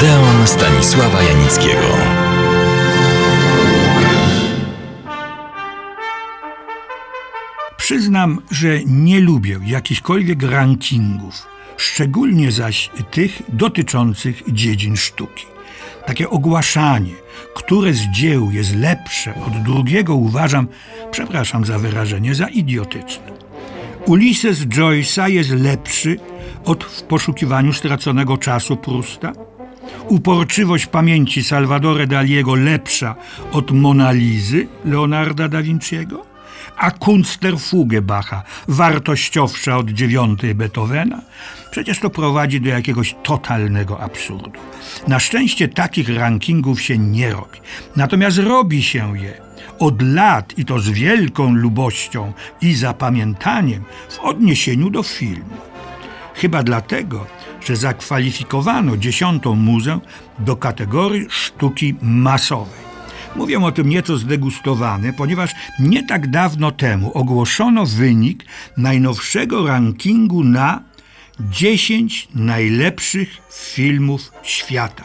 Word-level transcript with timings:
Odeon 0.00 0.46
Stanisława 0.46 1.22
Janickiego. 1.22 1.86
Przyznam, 7.76 8.38
że 8.50 8.68
nie 8.86 9.20
lubię 9.20 9.60
jakichkolwiek 9.66 10.42
rankingów, 10.42 11.46
szczególnie 11.76 12.52
zaś 12.52 12.90
tych 13.10 13.42
dotyczących 13.48 14.42
dziedzin 14.48 14.96
sztuki. 14.96 15.46
Takie 16.06 16.30
ogłaszanie, 16.30 17.14
które 17.54 17.92
z 17.92 18.00
dzieł 18.00 18.50
jest 18.50 18.76
lepsze 18.76 19.34
od 19.46 19.62
drugiego, 19.62 20.14
uważam, 20.14 20.68
przepraszam 21.10 21.64
za 21.64 21.78
wyrażenie, 21.78 22.34
za 22.34 22.48
idiotyczne. 22.48 23.32
Ulises 24.06 24.58
Joyce'a 24.58 25.30
jest 25.30 25.50
lepszy 25.50 26.16
od 26.64 26.84
w 26.84 27.02
poszukiwaniu 27.02 27.72
straconego 27.72 28.38
czasu 28.38 28.76
Prusta? 28.76 29.49
Uporczywość 30.08 30.86
pamięci 30.86 31.44
Salvadore 31.44 32.06
Daliego 32.06 32.54
lepsza 32.54 33.14
od 33.52 33.70
Monalizy 33.70 34.66
Leonarda 34.84 35.48
da 35.48 35.62
Vinciego? 35.62 36.26
A 36.76 36.90
Kunstlerfugę 36.90 38.02
Bacha 38.02 38.42
wartościowsza 38.68 39.76
od 39.76 39.90
dziewiątej 39.90 40.54
Beethovena? 40.54 41.22
Przecież 41.70 41.98
to 41.98 42.10
prowadzi 42.10 42.60
do 42.60 42.68
jakiegoś 42.68 43.16
totalnego 43.22 44.00
absurdu. 44.00 44.60
Na 45.08 45.18
szczęście 45.18 45.68
takich 45.68 46.16
rankingów 46.16 46.82
się 46.82 46.98
nie 46.98 47.32
robi. 47.32 47.58
Natomiast 47.96 48.38
robi 48.38 48.82
się 48.82 49.18
je 49.18 49.40
od 49.78 50.02
lat 50.02 50.58
i 50.58 50.64
to 50.64 50.78
z 50.78 50.88
wielką 50.88 51.54
lubością 51.54 52.32
i 52.62 52.74
zapamiętaniem 52.74 53.84
w 54.10 54.18
odniesieniu 54.18 54.90
do 54.90 55.02
filmu. 55.02 55.69
Chyba 56.40 56.62
dlatego, 56.62 57.26
że 57.60 57.76
zakwalifikowano 57.76 58.96
dziesiątą 58.96 59.54
muzę 59.54 60.00
do 60.38 60.56
kategorii 60.56 61.26
sztuki 61.28 61.94
masowej. 62.02 62.80
Mówię 63.36 63.64
o 63.64 63.72
tym 63.72 63.88
nieco 63.88 64.16
zdegustowany, 64.18 65.12
ponieważ 65.12 65.50
nie 65.80 66.06
tak 66.06 66.30
dawno 66.30 66.72
temu 66.72 67.12
ogłoszono 67.14 67.86
wynik 67.86 68.44
najnowszego 68.76 69.66
rankingu 69.66 70.44
na 70.44 70.82
10 71.40 72.28
najlepszych 72.34 73.28
filmów 73.52 74.32
świata, 74.42 75.04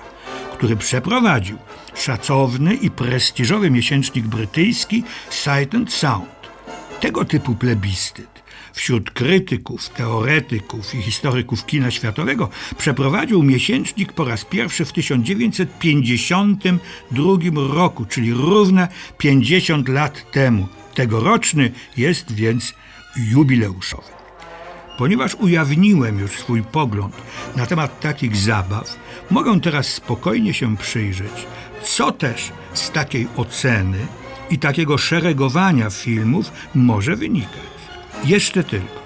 który 0.53 0.75
przeprowadził 0.75 1.57
szacowny 1.95 2.73
i 2.73 2.91
prestiżowy 2.91 3.71
miesięcznik 3.71 4.27
brytyjski 4.27 5.03
Sight 5.29 5.75
and 5.75 5.93
Sound. 5.93 6.29
Tego 6.99 7.25
typu 7.25 7.55
plebiscyt 7.55 8.34
wśród 8.75 9.11
krytyków, 9.11 9.89
teoretyków 9.89 10.95
i 10.95 11.01
historyków 11.01 11.65
kina 11.65 11.91
światowego 11.91 12.49
przeprowadził 12.77 13.43
miesięcznik 13.43 14.13
po 14.13 14.25
raz 14.25 14.45
pierwszy 14.45 14.85
w 14.85 14.91
1952 14.91 17.73
roku, 17.73 18.05
czyli 18.05 18.33
równe 18.33 18.87
50 19.17 19.89
lat 19.89 20.31
temu. 20.31 20.67
Tegoroczny 20.93 21.71
jest 21.97 22.31
więc 22.31 22.73
jubileuszowy. 23.31 24.15
Ponieważ 24.97 25.35
ujawniłem 25.35 26.19
już 26.19 26.31
swój 26.31 26.63
pogląd 26.63 27.15
na 27.55 27.65
temat 27.65 27.99
takich 27.99 28.35
zabaw, 28.35 28.99
mogę 29.31 29.61
teraz 29.61 29.87
spokojnie 29.87 30.53
się 30.53 30.77
przyjrzeć, 30.77 31.47
co 31.83 32.11
też 32.11 32.51
z 32.73 32.91
takiej 32.91 33.27
oceny 33.37 33.97
i 34.49 34.59
takiego 34.59 34.97
szeregowania 34.97 35.89
filmów 35.89 36.51
może 36.75 37.15
wynikać. 37.15 37.74
Jeszcze 38.23 38.63
tylko. 38.63 39.05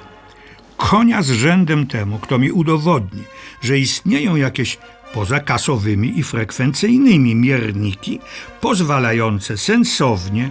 Konia 0.78 1.22
z 1.22 1.32
rzędem 1.32 1.88
temu, 1.88 2.20
kto 2.20 2.40
mi 2.40 2.52
udowodni, 2.52 3.24
że 3.62 3.80
istnieją 3.80 4.36
jakieś 4.36 4.78
poza 5.14 5.40
kasowymi 5.40 6.20
i 6.20 6.24
frekwencyjnymi 6.24 7.36
mierniki 7.36 8.20
pozwalające 8.62 9.58
sensownie 9.58 10.50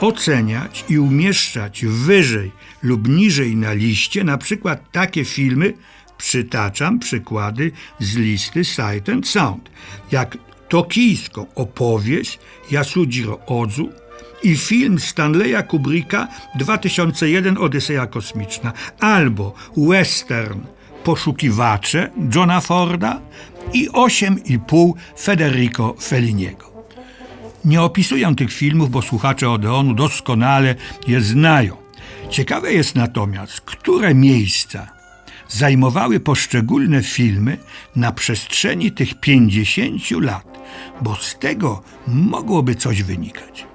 oceniać 0.00 0.84
i 0.88 0.98
umieszczać 0.98 1.84
wyżej 1.84 2.52
lub 2.82 3.08
niżej 3.08 3.56
na 3.56 3.72
liście 3.72 4.24
na 4.24 4.38
przykład 4.38 4.90
takie 4.92 5.24
filmy, 5.24 5.74
przytaczam 6.18 6.98
przykłady 6.98 7.72
z 7.98 8.16
listy 8.16 8.64
Sight 8.64 9.08
and 9.08 9.28
Sound, 9.28 9.70
jak 10.12 10.38
tokijską 10.68 11.46
opowieść 11.54 12.38
Yasujiro 12.70 13.38
Ozu 13.46 13.90
i 14.42 14.56
film 14.56 14.98
Stanleya 14.98 15.62
Kubricka 15.62 16.28
2001 16.54 17.58
Odyseja 17.58 18.06
Kosmiczna 18.06 18.72
albo 19.00 19.54
western 19.76 20.60
Poszukiwacze 21.04 22.10
Johna 22.34 22.60
Forda 22.60 23.20
i 23.72 23.88
8,5 23.90 24.92
Federico 25.18 25.94
Felliniego. 26.02 26.72
Nie 27.64 27.82
opisuję 27.82 28.34
tych 28.34 28.52
filmów, 28.52 28.90
bo 28.90 29.02
słuchacze 29.02 29.50
Odeonu 29.50 29.94
doskonale 29.94 30.74
je 31.08 31.20
znają. 31.20 31.76
Ciekawe 32.30 32.72
jest 32.72 32.94
natomiast, 32.94 33.60
które 33.60 34.14
miejsca 34.14 34.88
zajmowały 35.48 36.20
poszczególne 36.20 37.02
filmy 37.02 37.58
na 37.96 38.12
przestrzeni 38.12 38.92
tych 38.92 39.20
50 39.20 40.10
lat, 40.10 40.58
bo 41.02 41.16
z 41.16 41.38
tego 41.38 41.82
mogłoby 42.06 42.74
coś 42.74 43.02
wynikać. 43.02 43.71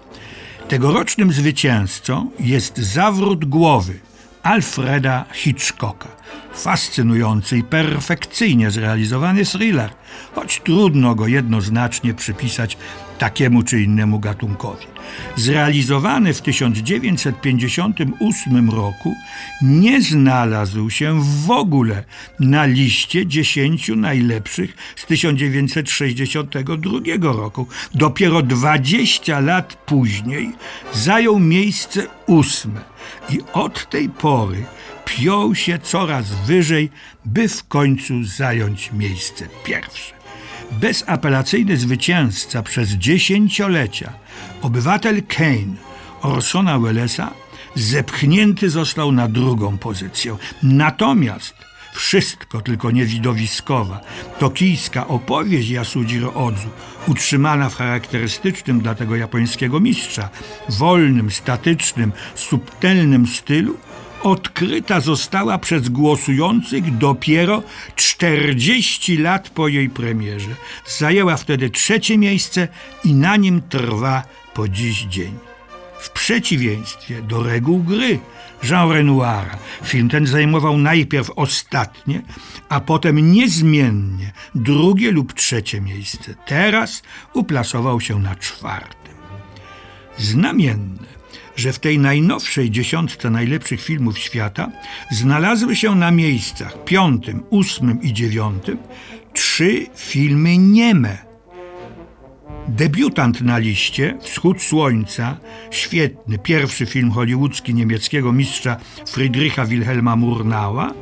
Tegorocznym 0.69 1.31
zwycięzcą 1.33 2.31
jest 2.39 2.77
Zawrót 2.77 3.45
głowy 3.45 3.99
Alfreda 4.43 5.25
Hitchcocka. 5.33 6.07
Fascynujący 6.53 7.57
i 7.57 7.63
perfekcyjnie 7.63 8.71
zrealizowany 8.71 9.45
thriller, 9.45 9.89
choć 10.35 10.61
trudno 10.61 11.15
go 11.15 11.27
jednoznacznie 11.27 12.13
przypisać 12.13 12.77
takiemu 13.17 13.63
czy 13.63 13.81
innemu 13.81 14.19
gatunkowi. 14.19 14.85
Zrealizowany 15.35 16.33
w 16.33 16.41
1958 16.41 18.69
roku, 18.69 19.15
nie 19.61 20.01
znalazł 20.01 20.89
się 20.89 21.21
w 21.45 21.51
ogóle 21.51 22.03
na 22.39 22.65
liście 22.65 23.25
10 23.25 23.91
najlepszych 23.95 24.77
z 24.95 25.05
1962 25.05 26.99
roku. 27.21 27.67
Dopiero 27.95 28.41
20 28.41 29.39
lat 29.39 29.73
później 29.85 30.51
zajął 30.93 31.39
miejsce 31.39 32.07
ósme 32.27 32.81
i 33.29 33.39
od 33.53 33.89
tej 33.89 34.09
pory 34.09 34.65
piął 35.05 35.55
się 35.55 35.79
coraz 35.79 36.25
wyżej, 36.45 36.89
by 37.25 37.47
w 37.47 37.67
końcu 37.67 38.23
zająć 38.23 38.91
miejsce 38.91 39.47
pierwsze 39.63 40.16
bezapelacyjny 40.71 41.77
zwycięzca 41.77 42.63
przez 42.63 42.89
dziesięciolecia, 42.89 44.13
obywatel 44.61 45.23
Kane 45.27 45.75
Orsona 46.21 46.79
Wellesa, 46.79 47.31
zepchnięty 47.75 48.69
został 48.69 49.11
na 49.11 49.27
drugą 49.27 49.77
pozycję. 49.77 50.37
Natomiast 50.63 51.55
wszystko 51.93 52.61
tylko 52.61 52.91
niewidowiskowa, 52.91 54.01
tokijska 54.39 55.07
opowieść 55.07 55.69
Yasujiro 55.69 56.33
Odzu, 56.33 56.69
utrzymana 57.07 57.69
w 57.69 57.75
charakterystycznym 57.75 58.79
dla 58.79 58.95
tego 58.95 59.15
japońskiego 59.15 59.79
mistrza, 59.79 60.29
wolnym, 60.69 61.31
statycznym, 61.31 62.11
subtelnym 62.35 63.27
stylu, 63.27 63.77
odkryta 64.27 64.99
została 64.99 65.57
przez 65.57 65.89
głosujących 65.89 66.97
dopiero 66.97 67.63
40 67.95 69.17
lat 69.17 69.49
po 69.49 69.67
jej 69.67 69.89
premierze. 69.89 70.55
Zajęła 70.87 71.37
wtedy 71.37 71.69
trzecie 71.69 72.17
miejsce 72.17 72.67
i 73.03 73.13
na 73.13 73.35
nim 73.35 73.61
trwa 73.69 74.23
po 74.53 74.67
dziś 74.67 75.01
dzień. 75.03 75.33
W 75.99 76.09
przeciwieństwie 76.09 77.21
do 77.21 77.43
reguł 77.43 77.83
gry 77.83 78.19
Jean 78.63 78.91
Renoira, 78.91 79.57
film 79.83 80.09
ten 80.09 80.27
zajmował 80.27 80.77
najpierw 80.77 81.31
ostatnie, 81.35 82.21
a 82.69 82.79
potem 82.79 83.31
niezmiennie 83.31 84.31
drugie 84.55 85.11
lub 85.11 85.33
trzecie 85.33 85.81
miejsce. 85.81 86.35
Teraz 86.45 87.01
uplasował 87.33 88.01
się 88.01 88.19
na 88.19 88.35
czwartym. 88.35 89.13
Znamienne 90.17 91.07
że 91.57 91.73
w 91.73 91.79
tej 91.79 91.99
najnowszej 91.99 92.71
dziesiątce 92.71 93.29
najlepszych 93.29 93.81
filmów 93.81 94.19
świata 94.19 94.71
znalazły 95.11 95.75
się 95.75 95.95
na 95.95 96.11
miejscach 96.11 96.83
piątym, 96.83 97.43
ósmym 97.49 98.01
i 98.01 98.13
dziewiątym 98.13 98.77
trzy 99.33 99.87
filmy 99.95 100.57
nieme. 100.57 101.26
Debiutant 102.67 103.41
na 103.41 103.57
liście 103.57 104.17
Wschód 104.21 104.61
Słońca, 104.61 105.37
świetny 105.71 106.37
pierwszy 106.39 106.85
film 106.85 107.11
hollywoodzki 107.11 107.73
niemieckiego 107.73 108.33
mistrza 108.33 108.77
Friedricha 109.07 109.65
Wilhelma 109.65 110.15
Murnała, 110.15 110.93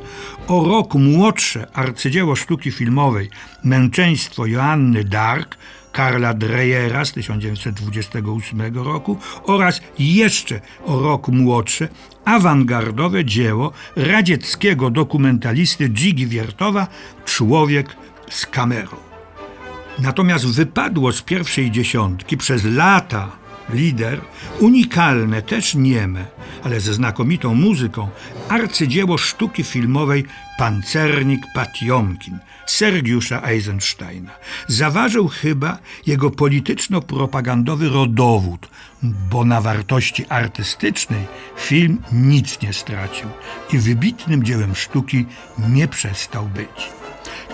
o 0.48 0.64
rok 0.64 0.94
młodsze 0.94 1.66
arcydzieło 1.72 2.36
sztuki 2.36 2.72
filmowej 2.72 3.30
Męczeństwo 3.64 4.46
Joanny 4.46 5.04
Dark 5.04 5.56
Karla 5.92 6.34
Dreyera 6.34 7.04
z 7.04 7.12
1928 7.12 8.74
roku 8.74 9.18
oraz 9.44 9.80
jeszcze 9.98 10.60
o 10.84 11.00
rok 11.00 11.28
młodsze 11.28 11.88
awangardowe 12.24 13.24
dzieło 13.24 13.72
radzieckiego 13.96 14.90
dokumentalisty 14.90 15.90
Dzigi 15.90 16.26
Wiertowa 16.26 16.86
Człowiek 17.24 17.96
z 18.30 18.46
kamerą. 18.46 19.15
Natomiast 19.98 20.46
wypadło 20.46 21.12
z 21.12 21.22
pierwszej 21.22 21.70
dziesiątki 21.70 22.36
przez 22.36 22.64
lata 22.64 23.28
lider, 23.70 24.20
unikalne, 24.60 25.42
też 25.42 25.74
nieme, 25.74 26.24
ale 26.64 26.80
ze 26.80 26.94
znakomitą 26.94 27.54
muzyką, 27.54 28.08
arcydzieło 28.48 29.18
sztuki 29.18 29.64
filmowej 29.64 30.24
Pancernik 30.58 31.40
Patiomkin 31.54 32.38
Sergiusza 32.66 33.42
Eisensteina. 33.42 34.30
Zaważył 34.68 35.28
chyba 35.28 35.78
jego 36.06 36.30
polityczno-propagandowy 36.30 37.88
rodowód, 37.88 38.68
bo 39.02 39.44
na 39.44 39.60
wartości 39.60 40.26
artystycznej 40.28 41.26
film 41.56 41.98
nic 42.12 42.62
nie 42.62 42.72
stracił 42.72 43.28
i 43.72 43.78
wybitnym 43.78 44.44
dziełem 44.44 44.74
sztuki 44.74 45.26
nie 45.68 45.88
przestał 45.88 46.44
być. 46.46 47.05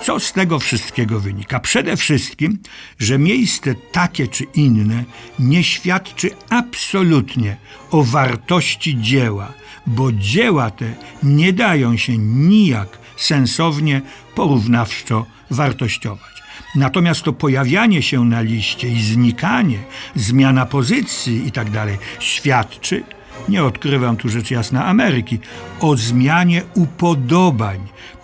Co 0.03 0.21
z 0.21 0.33
tego 0.33 0.59
wszystkiego 0.59 1.21
wynika? 1.21 1.61
Przede 1.61 1.97
wszystkim, 1.97 2.59
że 2.99 3.19
miejsce 3.19 3.75
takie 3.93 4.29
czy 4.29 4.45
inne 4.45 5.05
nie 5.39 5.65
świadczy 5.65 6.31
absolutnie 6.51 7.57
o 7.91 8.03
wartości 8.03 9.01
dzieła, 9.01 9.53
bo 9.87 10.13
dzieła 10.13 10.71
te 10.71 10.95
nie 11.23 11.53
dają 11.53 11.97
się 11.97 12.19
nijak 12.19 12.99
sensownie, 13.17 14.03
porównawczo 14.35 15.27
wartościować. 15.51 16.33
Natomiast 16.75 17.23
to 17.23 17.33
pojawianie 17.33 18.03
się 18.03 18.25
na 18.25 18.41
liście 18.41 18.89
i 18.89 19.03
znikanie, 19.03 19.79
zmiana 20.15 20.67
pozycji 20.67 21.47
i 21.47 21.53
tak 21.53 21.71
świadczy, 22.19 23.05
nie 23.49 23.65
odkrywam 23.65 24.17
tu 24.17 24.29
rzecz 24.29 24.51
jasna 24.51 24.87
Ameryki, 24.87 25.39
o 25.81 25.97
zmianie 25.97 26.63
upodobań, 26.75 27.79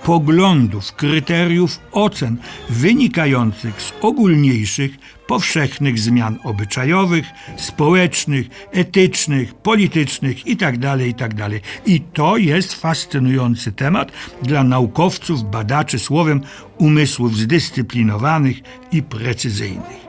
poglądów, 0.04 0.92
kryteriów 0.92 1.80
ocen 1.92 2.36
wynikających 2.70 3.82
z 3.82 3.92
ogólniejszych, 4.00 4.90
powszechnych 5.26 5.98
zmian 5.98 6.38
obyczajowych, 6.44 7.26
społecznych, 7.56 8.46
etycznych, 8.72 9.54
politycznych 9.54 10.46
itd. 10.46 10.98
itd. 11.06 11.50
I 11.86 12.00
to 12.00 12.36
jest 12.36 12.74
fascynujący 12.74 13.72
temat 13.72 14.12
dla 14.42 14.64
naukowców, 14.64 15.50
badaczy, 15.50 15.98
słowem 15.98 16.40
umysłów 16.78 17.36
zdyscyplinowanych 17.36 18.56
i 18.92 19.02
precyzyjnych. 19.02 20.08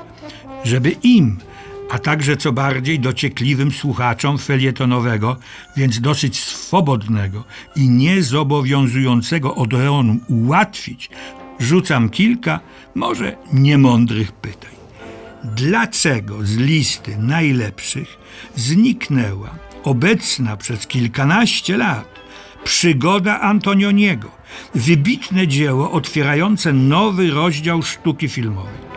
Żeby 0.64 0.92
im 1.04 1.38
a 1.90 2.00
także 2.00 2.38
co 2.38 2.52
bardziej 2.52 3.00
dociekliwym 3.00 3.72
słuchaczom 3.72 4.38
felietonowego, 4.38 5.38
więc 5.78 6.02
dosyć 6.02 6.40
swobodnego 6.40 7.44
i 7.76 7.90
niezobowiązującego 7.90 9.56
Odeonu 9.56 10.20
ułatwić, 10.28 11.10
rzucam 11.60 12.10
kilka, 12.10 12.60
może 12.96 13.36
niemądrych 13.54 14.32
pytań. 14.32 14.72
Dlaczego 15.44 16.46
z 16.46 16.58
listy 16.58 17.18
najlepszych 17.18 18.18
zniknęła 18.56 19.50
obecna 19.84 20.58
przez 20.58 20.88
kilkanaście 20.88 21.78
lat 21.78 22.20
przygoda 22.64 23.40
Antonioniego, 23.40 24.32
wybitne 24.76 25.48
dzieło 25.48 25.92
otwierające 25.92 26.74
nowy 26.74 27.32
rozdział 27.32 27.84
sztuki 27.84 28.30
filmowej? 28.30 28.89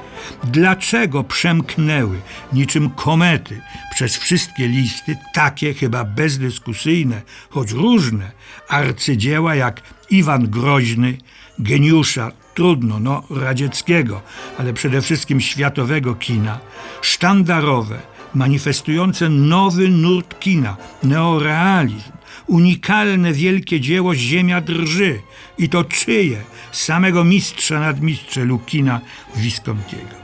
Dlaczego 0.44 1.24
przemknęły 1.24 2.20
niczym 2.52 2.90
komety 2.90 3.60
przez 3.94 4.16
wszystkie 4.16 4.68
listy 4.68 5.16
takie 5.34 5.74
chyba 5.74 6.04
bezdyskusyjne, 6.04 7.22
choć 7.50 7.72
różne 7.72 8.30
arcydzieła 8.68 9.54
jak 9.54 9.82
Iwan 10.10 10.50
Groźny, 10.50 11.18
geniusza 11.58 12.32
trudno, 12.54 13.00
no 13.00 13.22
radzieckiego, 13.30 14.22
ale 14.58 14.72
przede 14.72 15.02
wszystkim 15.02 15.40
światowego 15.40 16.14
kina, 16.14 16.58
sztandarowe, 17.02 17.98
manifestujące 18.34 19.28
nowy 19.28 19.88
nurt 19.88 20.40
kina, 20.40 20.76
neorealizm, 21.02 22.12
unikalne 22.52 23.32
wielkie 23.32 23.80
dzieło 23.80 24.14
Ziemia 24.14 24.60
drży 24.60 25.22
i 25.58 25.68
to 25.68 25.84
czyje? 25.84 26.42
Samego 26.72 27.24
mistrza 27.24 27.80
nadmistrza 27.80 28.40
Lukina 28.40 29.00
Viscontiego. 29.36 30.16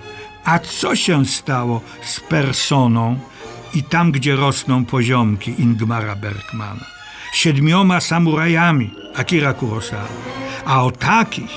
A 0.44 0.58
co 0.58 0.96
się 0.96 1.26
stało 1.26 1.80
z 2.02 2.20
personą 2.20 3.18
i 3.74 3.82
tam, 3.82 4.12
gdzie 4.12 4.36
rosną 4.36 4.84
poziomki 4.84 5.54
Ingmara 5.58 6.16
Bergmana? 6.16 6.84
Siedmioma 7.32 8.00
samurajami 8.00 8.90
Akira 9.14 9.54
Kurosawa. 9.54 10.08
A 10.64 10.84
o 10.84 10.90
takich 10.90 11.50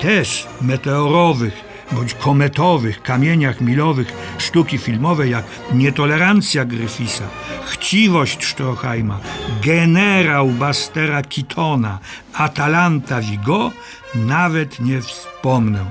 też 0.00 0.46
meteorowych 0.60 1.65
bądź 1.92 2.14
kometowych 2.14 3.02
kamieniach 3.02 3.60
milowych 3.60 4.12
sztuki 4.38 4.78
filmowej 4.78 5.30
jak 5.30 5.44
Nietolerancja 5.74 6.64
Gryfisa, 6.64 7.24
Chciwość 7.66 8.46
Stroheima, 8.46 9.20
Generał 9.64 10.48
Bastera 10.48 11.22
Kitona, 11.22 11.98
Atalanta 12.34 13.20
Vigo 13.20 13.72
nawet 14.14 14.80
nie 14.80 15.00
wspomnę, 15.00 15.84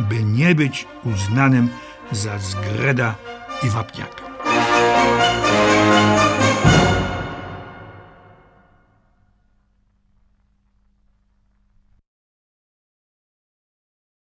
by 0.00 0.22
nie 0.24 0.54
być 0.54 0.86
uznanym 1.04 1.68
za 2.12 2.38
zgreda 2.38 3.14
i 3.62 3.68
wapniaka. 3.68 4.22